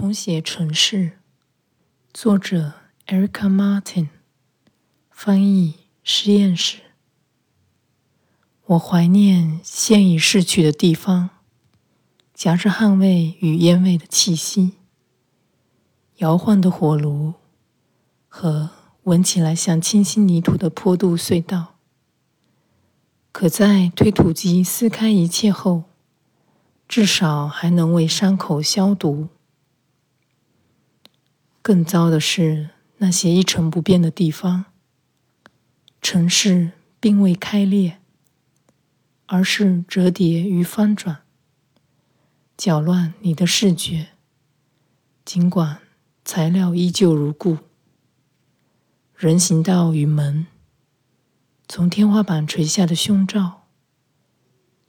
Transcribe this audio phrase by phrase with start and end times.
[0.00, 1.18] 重写城市，
[2.14, 2.74] 作者
[3.08, 4.06] Erica Martin，
[5.10, 5.74] 翻译
[6.04, 6.78] 实验室。
[8.66, 11.30] 我怀念现已逝去的地方，
[12.32, 14.74] 夹着汗味与烟味的气息，
[16.18, 17.34] 摇晃的火炉
[18.28, 18.70] 和
[19.02, 21.74] 闻起来像清新泥土的坡度隧道。
[23.32, 25.82] 可在推土机撕开一切后，
[26.86, 29.30] 至少还能为伤口消毒。
[31.68, 34.64] 更糟的是，那些一成不变的地方，
[36.00, 37.98] 城市并未开裂，
[39.26, 41.18] 而是折叠与翻转，
[42.56, 44.12] 搅乱你的视觉。
[45.26, 45.80] 尽管
[46.24, 47.58] 材料依旧如故，
[49.14, 50.46] 人行道与门，
[51.68, 53.66] 从天花板垂下的胸罩，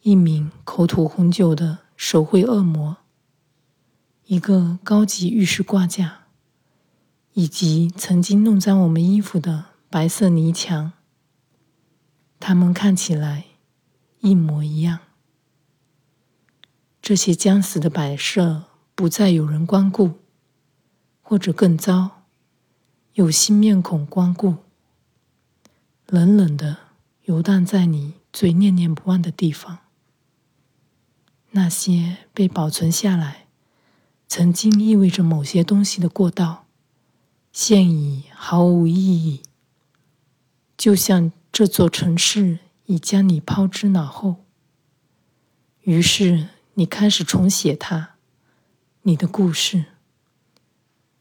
[0.03, 2.95] 一名口吐红酒的手绘恶魔，
[4.27, 6.18] 一个高级浴室挂架。
[7.33, 10.93] 以及曾经弄脏我们衣服的白色泥墙，
[12.39, 13.45] 它们看起来
[14.19, 14.99] 一模一样。
[17.01, 20.19] 这些将死的摆设不再有人光顾，
[21.21, 22.23] 或者更糟，
[23.13, 24.57] 有新面孔光顾，
[26.07, 26.77] 冷冷的
[27.23, 29.79] 游荡在你最念念不忘的地方。
[31.51, 33.47] 那些被保存下来，
[34.27, 36.65] 曾经意味着某些东西的过道。
[37.61, 39.43] 现已毫无意义，
[40.77, 44.45] 就像这座城市已将你抛之脑后。
[45.81, 48.15] 于是你开始重写它，
[49.01, 49.87] 你的故事，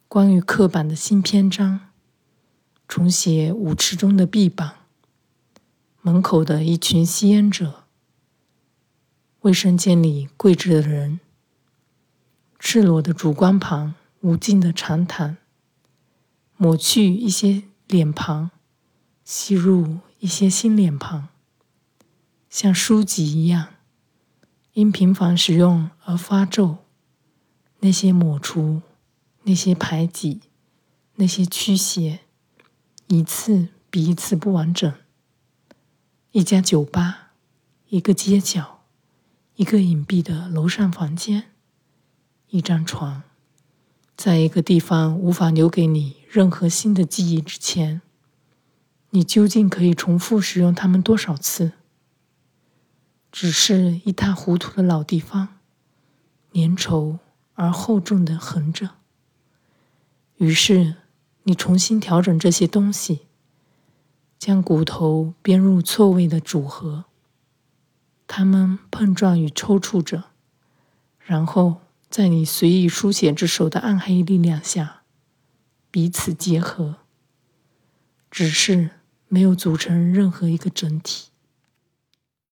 [0.07, 1.89] 关于刻板的新篇章，
[2.87, 4.75] 重写舞池中的臂膀，
[6.03, 7.83] 门口的一群吸烟者，
[9.41, 11.19] 卫生间里跪着的人，
[12.61, 15.39] 赤裸的烛光旁无尽的长谈。
[16.61, 18.51] 抹去一些脸庞，
[19.25, 21.29] 吸入一些新脸庞，
[22.51, 23.69] 像书籍一样，
[24.73, 26.79] 因频繁使用而发皱。
[27.79, 28.83] 那些抹除，
[29.45, 30.41] 那些排挤，
[31.15, 32.23] 那些驱邪，
[33.07, 34.93] 一次比一次不完整。
[36.33, 37.35] 一家酒吧，
[37.89, 38.81] 一个街角，
[39.55, 41.53] 一个隐蔽的楼上房间，
[42.49, 43.23] 一张床。
[44.19, 48.03] 在一个地方无法留给你任何新的记忆之前，
[49.11, 51.75] 你究竟可以重复使用它们多少次？
[53.31, 55.61] 只是一塌糊涂的老地方，
[56.53, 57.21] 粘稠
[57.55, 58.97] 而厚重的横着。
[60.39, 60.97] 于是
[61.45, 63.21] 你重新调整这些东西，
[64.37, 67.05] 将骨头编入错位的组合，
[68.27, 70.25] 它们碰撞与抽搐着，
[71.21, 71.83] 然后。
[72.11, 75.03] 在你随意书写之手的暗黑力量下，
[75.91, 76.97] 彼此结合，
[78.31, 78.91] 只是
[79.29, 81.29] 没有组成任何一个整体。